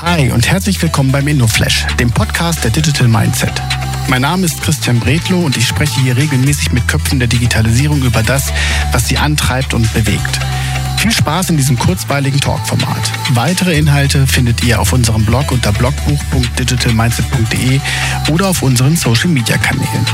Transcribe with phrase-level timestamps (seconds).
[0.00, 3.52] Hi und herzlich willkommen beim InnoFlash, dem Podcast der Digital Mindset.
[4.08, 8.24] Mein Name ist Christian Bredlow und ich spreche hier regelmäßig mit Köpfen der Digitalisierung über
[8.24, 8.52] das,
[8.90, 10.40] was sie antreibt und bewegt.
[10.98, 13.12] Viel Spaß in diesem kurzweiligen Talkformat.
[13.34, 17.78] Weitere Inhalte findet ihr auf unserem Blog unter blogbuch.digitalmindset.de
[18.30, 20.06] oder auf unseren Social Media Kanälen.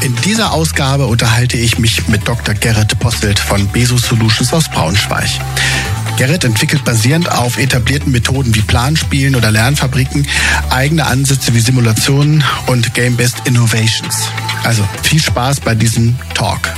[0.00, 2.54] In dieser Ausgabe unterhalte ich mich mit Dr.
[2.54, 5.28] Gerrit Posselt von Beso Solutions aus Braunschweig.
[6.16, 10.26] Gerrit entwickelt basierend auf etablierten Methoden wie Planspielen oder Lernfabriken
[10.70, 14.28] eigene Ansätze wie Simulationen und Game-Based Innovations.
[14.64, 16.72] Also viel Spaß bei diesem Talk.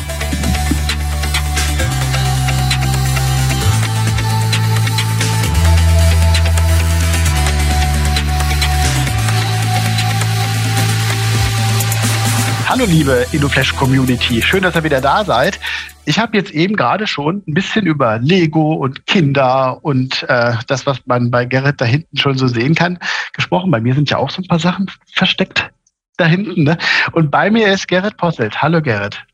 [12.69, 15.59] Hallo liebe InnoFlash Community, schön, dass ihr wieder da seid.
[16.05, 20.85] Ich habe jetzt eben gerade schon ein bisschen über Lego und Kinder und äh, das,
[20.85, 22.99] was man bei Gerrit da hinten schon so sehen kann,
[23.33, 23.71] gesprochen.
[23.71, 25.71] Bei mir sind ja auch so ein paar Sachen versteckt
[26.19, 26.65] da hinten.
[26.65, 26.77] Ne?
[27.13, 28.61] Und bei mir ist Gerrit Posselt.
[28.61, 29.25] Hallo Gerrit.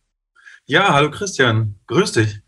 [0.67, 1.75] Ja, hallo Christian.
[1.89, 2.44] Grüß dich.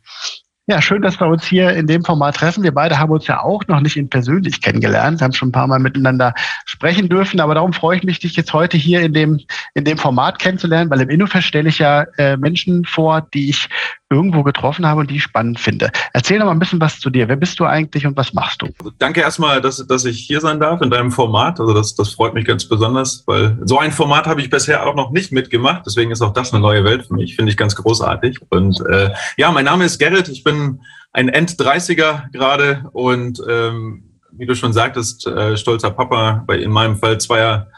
[0.69, 2.64] Ja, schön, dass wir uns hier in dem Format treffen.
[2.64, 5.69] Wir beide haben uns ja auch noch nicht in persönlich kennengelernt, haben schon ein paar
[5.69, 9.41] Mal miteinander sprechen dürfen, aber darum freue ich mich, dich jetzt heute hier in dem,
[9.75, 13.69] in dem Format kennenzulernen, weil im InnoFest stelle ich ja äh, Menschen vor, die ich
[14.08, 15.90] irgendwo getroffen habe und die ich spannend finde.
[16.12, 17.28] Erzähl doch mal ein bisschen was zu dir.
[17.28, 18.68] Wer bist du eigentlich und was machst du?
[18.98, 21.58] Danke erstmal, dass, dass ich hier sein darf in deinem Format.
[21.58, 24.94] Also das, das freut mich ganz besonders, weil so ein Format habe ich bisher auch
[24.94, 25.82] noch nicht mitgemacht.
[25.86, 27.34] Deswegen ist auch das eine neue Welt für mich.
[27.34, 28.40] Finde ich ganz großartig.
[28.50, 30.28] Und äh, ja, mein Name ist Gerrit.
[30.28, 30.80] Ich bin
[31.12, 36.96] ein End-30er gerade und ähm, wie du schon sagtest, äh, stolzer Papa, bei in meinem
[36.96, 37.68] Fall zweier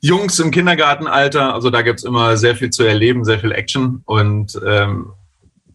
[0.00, 1.54] Jungs im Kindergartenalter.
[1.54, 4.02] Also da gibt's immer sehr viel zu erleben, sehr viel Action.
[4.04, 5.12] Und ähm,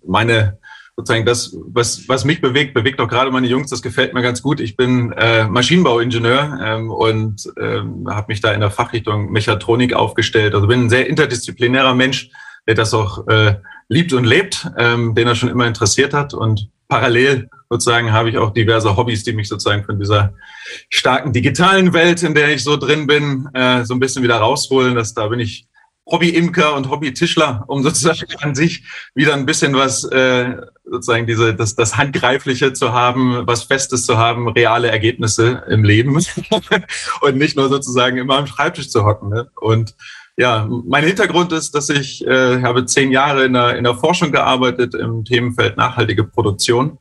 [0.06, 0.58] meine
[0.96, 4.42] sozusagen das, was, was mich bewegt, bewegt auch gerade meine Jungs, das gefällt mir ganz
[4.42, 4.59] gut.
[4.59, 10.54] Ich bin äh, Maschinenbauingenieur ähm, und ähm, habe mich da in der Fachrichtung Mechatronik aufgestellt.
[10.54, 12.30] Also bin ein sehr interdisziplinärer Mensch,
[12.68, 13.56] der das auch äh,
[13.88, 16.35] liebt und lebt, ähm, den er schon immer interessiert hat.
[16.35, 20.34] Und parallel sozusagen habe ich auch diverse Hobbys, die mich sozusagen von dieser
[20.90, 24.94] starken digitalen Welt, in der ich so drin bin, äh, so ein bisschen wieder rausholen.
[24.94, 25.66] Das, da bin ich
[26.06, 28.84] Hobby-Imker und Hobby-Tischler, um sozusagen an sich
[29.16, 34.18] wieder ein bisschen was, äh, sozusagen diese, das, das Handgreifliche zu haben, was Festes zu
[34.18, 36.16] haben, reale Ergebnisse im Leben
[37.22, 39.30] und nicht nur sozusagen immer am Schreibtisch zu hocken.
[39.30, 39.50] Ne?
[39.56, 39.96] Und
[40.36, 44.31] ja, mein Hintergrund ist, dass ich äh, habe zehn Jahre in der, in der Forschung
[44.31, 46.97] gearbeitet im Themenfeld nachhaltige Produktion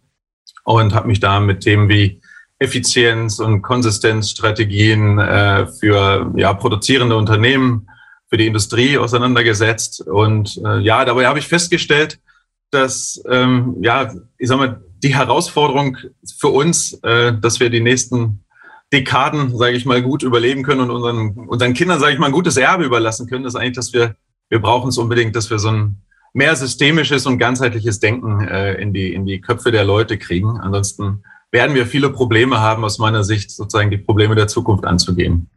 [0.64, 2.20] und habe mich da mit Themen wie
[2.58, 7.88] Effizienz und Konsistenzstrategien äh, für ja, produzierende Unternehmen
[8.32, 10.00] für die Industrie auseinandergesetzt.
[10.00, 12.18] Und äh, ja, dabei habe ich festgestellt,
[12.70, 15.98] dass ähm, ja, ich sag mal, die Herausforderung
[16.38, 18.42] für uns, äh, dass wir die nächsten
[18.90, 22.32] Dekaden, sage ich mal, gut überleben können und unseren, unseren Kindern, sage ich mal, ein
[22.32, 24.16] gutes Erbe überlassen können, ist eigentlich, dass wir,
[24.48, 25.96] wir brauchen es unbedingt, dass wir so ein
[26.32, 30.58] mehr systemisches und ganzheitliches Denken äh, in, die, in die Köpfe der Leute kriegen.
[30.58, 35.50] Ansonsten werden wir viele Probleme haben, aus meiner Sicht sozusagen die Probleme der Zukunft anzugehen.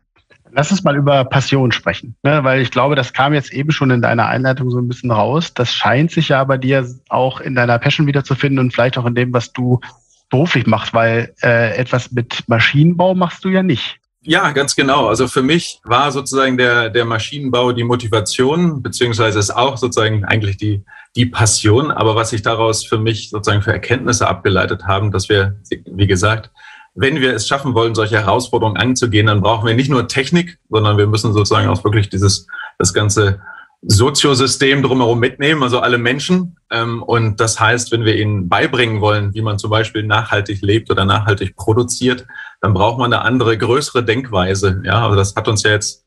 [0.55, 2.41] Lass uns mal über Passion sprechen, ne?
[2.45, 5.53] weil ich glaube, das kam jetzt eben schon in deiner Einleitung so ein bisschen raus.
[5.53, 9.15] Das scheint sich ja bei dir auch in deiner Passion wiederzufinden und vielleicht auch in
[9.15, 9.81] dem, was du
[10.29, 13.99] beruflich machst, weil äh, etwas mit Maschinenbau machst du ja nicht.
[14.21, 15.07] Ja, ganz genau.
[15.07, 20.55] Also für mich war sozusagen der, der Maschinenbau die Motivation, beziehungsweise ist auch sozusagen eigentlich
[20.55, 20.85] die,
[21.17, 21.91] die Passion.
[21.91, 26.49] Aber was sich daraus für mich sozusagen für Erkenntnisse abgeleitet haben, dass wir, wie gesagt,
[26.95, 30.97] wenn wir es schaffen wollen, solche Herausforderungen anzugehen, dann brauchen wir nicht nur Technik, sondern
[30.97, 32.47] wir müssen sozusagen auch wirklich dieses,
[32.79, 33.41] das ganze
[33.81, 36.57] Soziosystem drumherum mitnehmen, also alle Menschen.
[36.72, 40.89] Ähm, und das heißt, wenn wir ihnen beibringen wollen, wie man zum Beispiel nachhaltig lebt
[40.89, 42.25] oder nachhaltig produziert,
[42.61, 44.81] dann braucht man eine andere, größere Denkweise.
[44.85, 46.06] Ja, also das hat uns ja jetzt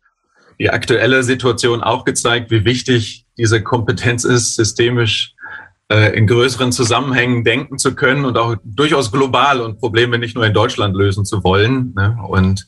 [0.59, 5.35] die aktuelle Situation auch gezeigt, wie wichtig diese Kompetenz ist, systemisch
[5.91, 10.53] in größeren Zusammenhängen denken zu können und auch durchaus global und Probleme nicht nur in
[10.53, 11.95] Deutschland lösen zu wollen.
[11.97, 12.15] Ne?
[12.29, 12.67] Und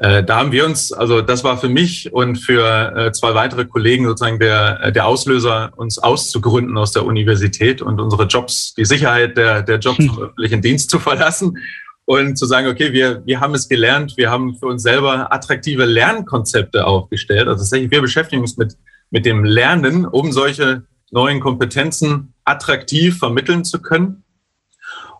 [0.00, 3.64] äh, da haben wir uns, also das war für mich und für äh, zwei weitere
[3.64, 9.36] Kollegen sozusagen der, der Auslöser, uns auszugründen aus der Universität und unsere Jobs, die Sicherheit
[9.36, 10.10] der, der Jobs hm.
[10.10, 11.58] im öffentlichen Dienst zu verlassen
[12.04, 15.84] und zu sagen, okay, wir, wir haben es gelernt, wir haben für uns selber attraktive
[15.84, 17.48] Lernkonzepte aufgestellt.
[17.48, 18.76] Also tatsächlich, wir beschäftigen uns mit,
[19.10, 24.24] mit dem Lernen, um solche neuen Kompetenzen attraktiv vermitteln zu können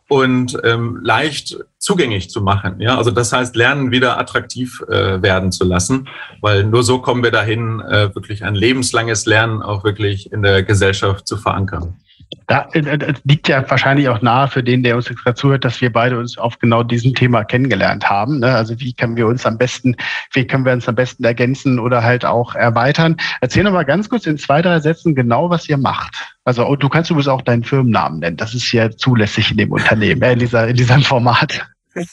[0.08, 2.81] und ähm, leicht zugänglich zu machen.
[2.81, 6.08] Ja, also das heißt, Lernen wieder attraktiv äh, werden zu lassen,
[6.40, 10.62] weil nur so kommen wir dahin, äh, wirklich ein lebenslanges Lernen auch wirklich in der
[10.62, 12.00] Gesellschaft zu verankern.
[12.47, 15.65] Da äh, äh liegt ja wahrscheinlich auch nahe für den, der uns jetzt gerade zuhört,
[15.65, 18.41] dass wir beide uns auf genau diesem Thema kennengelernt haben.
[18.41, 18.55] Ne?
[18.55, 19.97] Also wie können wir uns am besten,
[20.33, 23.17] wie können wir uns am besten ergänzen oder halt auch erweitern?
[23.41, 26.15] Erzähl noch mal ganz kurz in zwei, drei Sätzen genau, was ihr macht.
[26.45, 28.37] Also oh, du kannst übrigens auch deinen Firmennamen nennen.
[28.37, 31.67] Das ist ja zulässig in dem Unternehmen, äh, in, dieser, in diesem Format.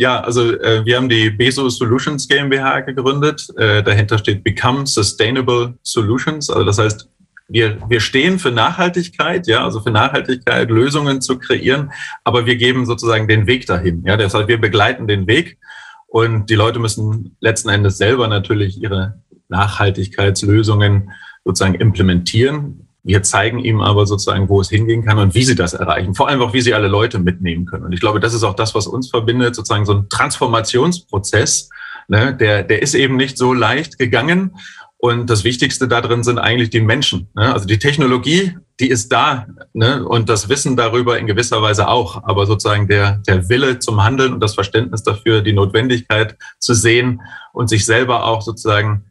[0.00, 3.46] Ja, also äh, wir haben die Beso Solutions GmbH gegründet.
[3.58, 6.48] Äh, dahinter steht Become Sustainable Solutions.
[6.48, 7.10] Also das heißt,
[7.50, 11.90] wir, wir stehen für Nachhaltigkeit, ja, also für Nachhaltigkeit, Lösungen zu kreieren,
[12.24, 14.04] aber wir geben sozusagen den Weg dahin.
[14.06, 15.58] Ja, heißt, wir begleiten den Weg
[16.06, 21.10] und die Leute müssen letzten Endes selber natürlich ihre Nachhaltigkeitslösungen
[21.44, 22.86] sozusagen implementieren.
[23.02, 26.14] Wir zeigen ihm aber sozusagen, wo es hingehen kann und wie sie das erreichen.
[26.14, 27.84] Vor allem auch, wie sie alle Leute mitnehmen können.
[27.84, 31.70] Und ich glaube, das ist auch das, was uns verbindet, sozusagen so ein Transformationsprozess.
[32.08, 34.56] Ne, der, der ist eben nicht so leicht gegangen.
[35.00, 37.28] Und das Wichtigste darin sind eigentlich die Menschen.
[37.34, 37.50] Ne?
[37.52, 40.06] Also die Technologie, die ist da ne?
[40.06, 42.22] und das Wissen darüber in gewisser Weise auch.
[42.24, 47.22] Aber sozusagen der, der Wille zum Handeln und das Verständnis dafür, die Notwendigkeit zu sehen
[47.54, 49.06] und sich selber auch sozusagen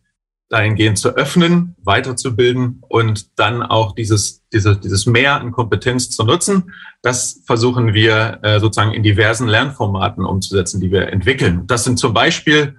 [0.50, 6.72] dahingehend zu öffnen, weiterzubilden und dann auch dieses, dieses, dieses Mehr an Kompetenz zu nutzen.
[7.02, 11.66] Das versuchen wir äh, sozusagen in diversen Lernformaten umzusetzen, die wir entwickeln.
[11.66, 12.76] Das sind zum Beispiel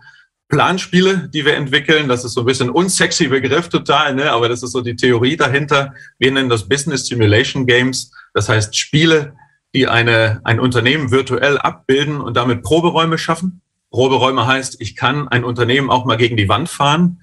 [0.50, 2.08] Planspiele, die wir entwickeln.
[2.08, 4.30] Das ist so ein bisschen unsexy Begriff total, ne?
[4.30, 5.94] aber das ist so die Theorie dahinter.
[6.18, 8.12] Wir nennen das Business Simulation Games.
[8.34, 9.34] Das heißt Spiele,
[9.74, 13.62] die eine, ein Unternehmen virtuell abbilden und damit Proberäume schaffen.
[13.90, 17.20] Proberäume heißt, ich kann ein Unternehmen auch mal gegen die Wand fahren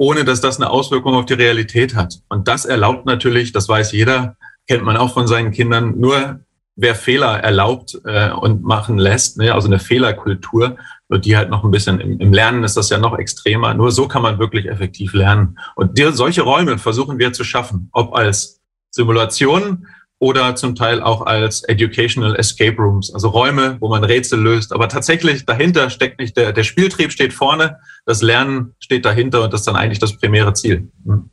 [0.00, 2.22] ohne dass das eine Auswirkung auf die Realität hat.
[2.30, 6.40] Und das erlaubt natürlich, das weiß jeder, kennt man auch von seinen Kindern, nur
[6.74, 10.78] wer Fehler erlaubt äh, und machen lässt, ne, also eine Fehlerkultur,
[11.18, 13.74] die halt noch ein bisschen im, im, Lernen ist das ja noch extremer.
[13.74, 15.58] Nur so kann man wirklich effektiv lernen.
[15.74, 18.60] Und die, solche Räume versuchen wir zu schaffen, ob als
[18.90, 19.86] Simulation
[20.20, 24.72] oder zum Teil auch als Educational Escape Rooms, also Räume, wo man Rätsel löst.
[24.72, 29.52] Aber tatsächlich dahinter steckt nicht der, der Spieltrieb steht vorne, das Lernen steht dahinter und
[29.52, 30.90] das ist dann eigentlich das primäre Ziel.
[31.04, 31.30] Hm.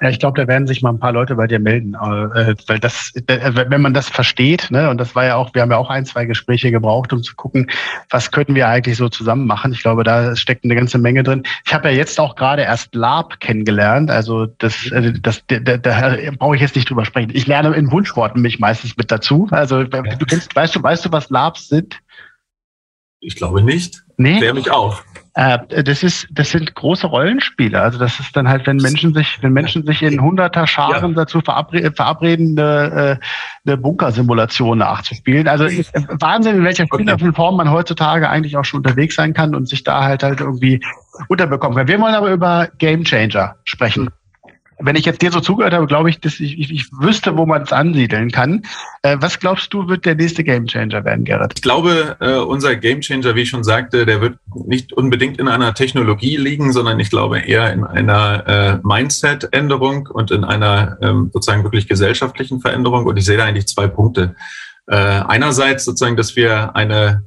[0.00, 2.80] Ja, ich glaube, da werden sich mal ein paar Leute bei dir melden, äh, weil
[2.80, 5.76] das, äh, wenn man das versteht, ne, und das war ja auch, wir haben ja
[5.76, 7.70] auch ein, zwei Gespräche gebraucht, um zu gucken,
[8.10, 9.72] was könnten wir eigentlich so zusammen machen.
[9.72, 11.44] Ich glaube, da steckt eine ganze Menge drin.
[11.64, 15.76] Ich habe ja jetzt auch gerade erst Lab kennengelernt, also das, äh, das, da, da,
[15.76, 17.30] da brauche ich jetzt nicht drüber sprechen.
[17.32, 19.46] Ich lerne in Wunschworten mich meistens mit dazu.
[19.52, 22.00] Also du kennst, weißt du, weißt du, was Labs sind?
[23.20, 24.02] Ich glaube nicht.
[24.16, 24.38] Nee.
[24.38, 25.04] Klär mich auf.
[25.34, 27.80] Äh, das ist, das sind große Rollenspiele.
[27.80, 31.16] Also das ist dann halt, wenn Menschen sich, wenn Menschen sich in hunderter Scharen ja.
[31.16, 35.48] dazu verabre verabreden, eine, äh, eine Bunkersimulation nachzuspielen.
[35.48, 37.32] Also Wahnsinn, in welcher okay.
[37.32, 40.80] Form man heutzutage eigentlich auch schon unterwegs sein kann und sich da halt halt irgendwie
[41.28, 41.88] unterbekommen kann.
[41.88, 44.10] Wir wollen aber über Game Changer sprechen
[44.78, 47.46] wenn ich jetzt dir so zugehört habe, glaube ich, dass ich, ich, ich wüsste, wo
[47.46, 48.62] man es ansiedeln kann.
[49.02, 51.52] Äh, was glaubst du, wird der nächste Gamechanger werden, Gerrit?
[51.56, 55.74] Ich glaube, äh, unser Gamechanger, wie ich schon sagte, der wird nicht unbedingt in einer
[55.74, 61.64] Technologie liegen, sondern ich glaube eher in einer äh, Mindset-Änderung und in einer ähm, sozusagen
[61.64, 63.06] wirklich gesellschaftlichen Veränderung.
[63.06, 64.34] Und ich sehe da eigentlich zwei Punkte.
[64.86, 67.24] Äh, einerseits sozusagen, dass wir eine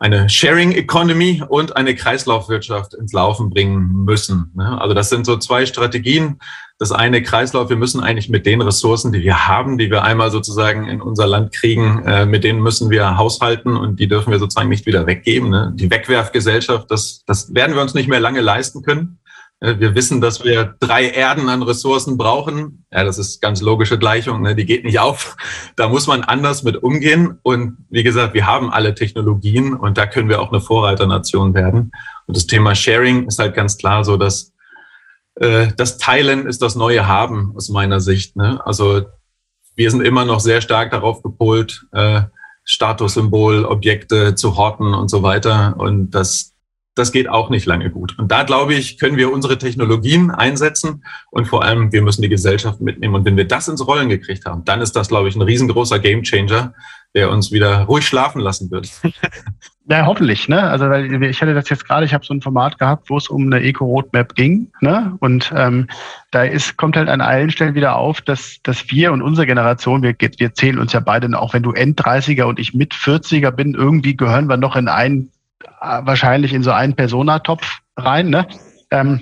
[0.00, 4.52] eine Sharing Economy und eine Kreislaufwirtschaft ins Laufen bringen müssen.
[4.54, 4.80] Ne?
[4.80, 6.38] Also das sind so zwei Strategien,
[6.78, 10.30] das eine Kreislauf, wir müssen eigentlich mit den Ressourcen, die wir haben, die wir einmal
[10.30, 14.38] sozusagen in unser Land kriegen, äh, mit denen müssen wir haushalten und die dürfen wir
[14.38, 15.50] sozusagen nicht wieder weggeben.
[15.50, 15.72] Ne?
[15.74, 19.18] Die Wegwerfgesellschaft, das, das werden wir uns nicht mehr lange leisten können.
[19.60, 22.84] Äh, wir wissen, dass wir drei Erden an Ressourcen brauchen.
[22.92, 24.54] Ja, das ist ganz logische Gleichung, ne?
[24.54, 25.36] die geht nicht auf.
[25.76, 27.38] Da muss man anders mit umgehen.
[27.42, 31.92] Und wie gesagt, wir haben alle Technologien und da können wir auch eine Vorreiternation werden.
[32.26, 34.52] Und das Thema Sharing ist halt ganz klar so, dass
[35.36, 38.36] äh, das Teilen ist das neue Haben aus meiner Sicht.
[38.36, 38.60] Ne?
[38.64, 39.02] Also
[39.74, 42.22] wir sind immer noch sehr stark darauf gepolt, äh,
[42.64, 45.74] Statussymbol, Objekte zu horten und so weiter.
[45.78, 46.52] Und das,
[46.98, 48.18] das geht auch nicht lange gut.
[48.18, 52.28] Und da glaube ich, können wir unsere Technologien einsetzen und vor allem, wir müssen die
[52.28, 53.14] Gesellschaft mitnehmen.
[53.14, 55.98] Und wenn wir das ins Rollen gekriegt haben, dann ist das, glaube ich, ein riesengroßer
[55.98, 56.74] Gamechanger,
[57.14, 58.90] der uns wieder ruhig schlafen lassen wird.
[59.90, 60.64] Ja, hoffentlich, ne?
[60.64, 63.28] Also weil ich hatte das jetzt gerade, ich habe so ein Format gehabt, wo es
[63.28, 65.16] um eine Eco-Roadmap ging, ne?
[65.20, 65.86] Und ähm,
[66.30, 70.02] da ist, kommt halt an allen Stellen wieder auf, dass, dass wir und unsere Generation,
[70.02, 73.72] wir, wir zählen uns ja beide, auch wenn du End-30er und ich mit 40er bin,
[73.72, 75.30] irgendwie gehören wir noch in einen,
[75.80, 78.46] wahrscheinlich in so einen Personatopf rein, ne?
[78.90, 79.20] Ähm,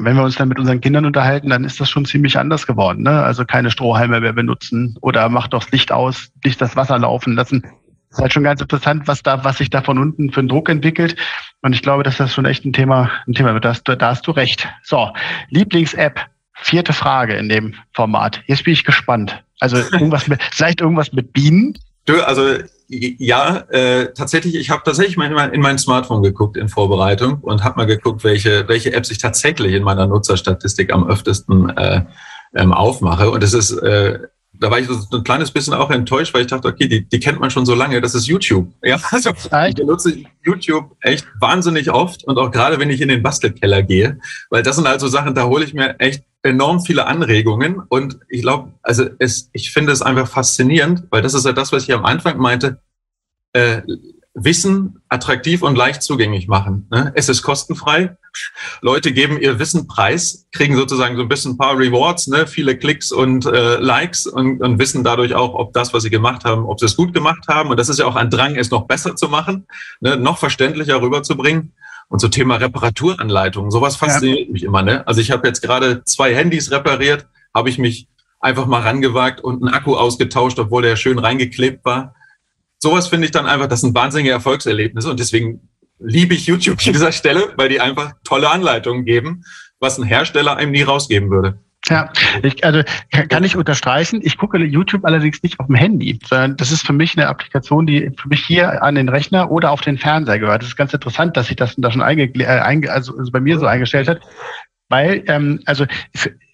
[0.00, 3.02] wenn wir uns dann mit unseren Kindern unterhalten, dann ist das schon ziemlich anders geworden.
[3.02, 3.10] Ne?
[3.10, 7.34] Also keine Strohhalme mehr benutzen oder mach doch das Licht aus, nicht das Wasser laufen
[7.34, 7.64] lassen
[8.10, 10.68] ist halt schon ganz interessant, was da, was sich da von unten für einen Druck
[10.68, 11.16] entwickelt.
[11.62, 13.64] Und ich glaube, dass das schon echt ein Thema, ein Thema wird.
[13.64, 14.68] Da hast du, da hast du recht.
[14.82, 15.10] So,
[15.50, 16.20] Lieblings-App
[16.54, 18.42] vierte Frage in dem Format.
[18.46, 19.42] Jetzt bin ich gespannt.
[19.60, 21.78] Also irgendwas mit, vielleicht irgendwas mit Bienen?
[22.24, 22.56] Also
[22.88, 27.38] ja, äh, tatsächlich, ich habe tatsächlich mal in mein, in mein Smartphone geguckt in Vorbereitung
[27.42, 32.02] und habe mal geguckt, welche, welche Apps ich tatsächlich in meiner Nutzerstatistik am öftesten äh,
[32.54, 33.30] ähm, aufmache.
[33.30, 34.18] Und es ist äh,
[34.60, 37.20] da war ich so ein kleines bisschen auch enttäuscht, weil ich dachte, okay, die, die
[37.20, 38.72] kennt man schon so lange, das ist YouTube.
[38.82, 43.22] Ja, also ich benutze YouTube echt wahnsinnig oft und auch gerade, wenn ich in den
[43.22, 44.18] Bastelkeller gehe,
[44.50, 48.42] weil das sind also Sachen, da hole ich mir echt enorm viele Anregungen und ich
[48.42, 51.92] glaube, also es, ich finde es einfach faszinierend, weil das ist ja das, was ich
[51.92, 52.80] am Anfang meinte,
[53.52, 53.82] äh,
[54.44, 56.86] Wissen attraktiv und leicht zugänglich machen.
[56.90, 57.12] Ne?
[57.14, 58.16] Es ist kostenfrei.
[58.80, 62.46] Leute geben ihr Wissen preis, kriegen sozusagen so ein bisschen ein paar Rewards, ne?
[62.46, 66.44] viele Klicks und äh, Likes und, und wissen dadurch auch, ob das, was sie gemacht
[66.44, 67.70] haben, ob sie es gut gemacht haben.
[67.70, 69.66] Und das ist ja auch ein Drang, es noch besser zu machen,
[70.00, 70.16] ne?
[70.16, 71.72] noch verständlicher rüberzubringen.
[72.08, 74.52] Und so Thema Reparaturanleitungen, sowas fasziniert ja.
[74.52, 74.82] mich immer.
[74.82, 75.06] Ne?
[75.06, 78.08] Also ich habe jetzt gerade zwei Handys repariert, habe ich mich
[78.40, 82.14] einfach mal rangewagt und einen Akku ausgetauscht, obwohl der schön reingeklebt war
[82.78, 86.92] sowas finde ich dann einfach, das sind wahnsinnige Erfolgserlebnisse und deswegen liebe ich YouTube an
[86.92, 89.44] dieser Stelle, weil die einfach tolle Anleitungen geben,
[89.80, 91.58] was ein Hersteller einem nie rausgeben würde.
[91.88, 92.10] Ja,
[92.42, 94.20] ich, also kann ich unterstreichen.
[94.22, 97.86] Ich gucke YouTube allerdings nicht auf dem Handy, sondern das ist für mich eine Applikation,
[97.86, 100.62] die für mich hier an den Rechner oder auf den Fernseher gehört.
[100.62, 103.58] Das ist ganz interessant, dass sich das da schon einge, äh, einge also bei mir
[103.58, 104.20] so eingestellt hat,
[104.88, 105.86] weil ähm, also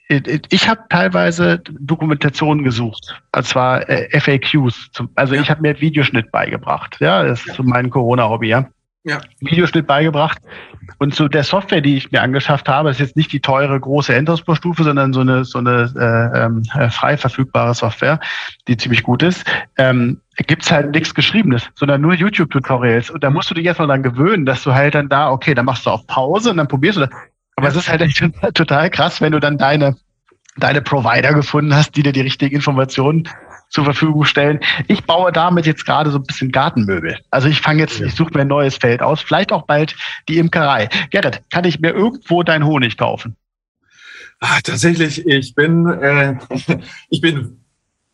[0.09, 4.91] ich habe teilweise Dokumentationen gesucht, und zwar äh, FAQs.
[4.93, 6.99] Zum, also ich habe mir Videoschnitt beigebracht.
[7.01, 8.49] Ja, das ist so mein Corona-Hobby.
[8.49, 8.69] Ja.
[9.05, 9.21] Ja.
[9.41, 10.39] Videoschnitt beigebracht.
[10.99, 14.15] Und zu der Software, die ich mir angeschafft habe, ist jetzt nicht die teure große
[14.15, 18.19] Enterprise-Stufe, sondern so eine so eine äh, ähm, äh, frei verfügbare Software,
[18.67, 19.45] die ziemlich gut ist.
[19.77, 23.11] Ähm, gibt's halt nichts Geschriebenes, sondern nur YouTube-Tutorials.
[23.11, 25.67] Und da musst du dich erstmal dann gewöhnen, dass du halt dann da, okay, dann
[25.67, 27.11] machst du auf Pause und dann probierst du das.
[27.57, 28.23] Aber es ist halt echt
[28.55, 29.97] total krass, wenn du dann deine,
[30.57, 33.29] deine Provider gefunden hast, die dir die richtigen Informationen
[33.75, 34.61] zur Verfügung stellen.
[34.87, 37.19] Ich baue damit jetzt gerade so ein bisschen Gartenmöbel.
[37.31, 38.07] Also ich fange jetzt, ja.
[38.07, 39.97] ich suche mir ein neues Feld aus, vielleicht auch bald
[40.29, 40.89] die Imkerei.
[41.11, 43.37] Gerrit, kann ich mir irgendwo deinen Honig kaufen?
[44.39, 46.37] Ah, tatsächlich, ich bin, äh,
[47.11, 47.64] ich bin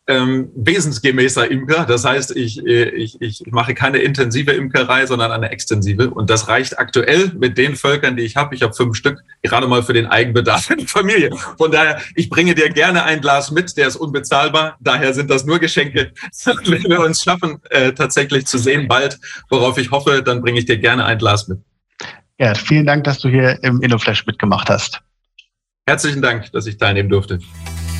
[0.07, 1.85] ähm, wesensgemäßer Imker.
[1.85, 6.09] Das heißt, ich, äh, ich, ich mache keine intensive Imkerei, sondern eine extensive.
[6.09, 8.55] Und das reicht aktuell mit den Völkern, die ich habe.
[8.55, 11.29] Ich habe fünf Stück, gerade mal für den Eigenbedarf in der Familie.
[11.57, 14.77] Von daher, ich bringe dir gerne ein Glas mit, der ist unbezahlbar.
[14.79, 16.11] Daher sind das nur Geschenke.
[16.65, 20.65] Wenn wir uns schaffen, äh, tatsächlich zu sehen bald, worauf ich hoffe, dann bringe ich
[20.65, 21.59] dir gerne ein Glas mit.
[22.39, 25.01] Ja, vielen Dank, dass du hier im InnoFlash mitgemacht hast.
[25.85, 27.39] Herzlichen Dank, dass ich teilnehmen durfte.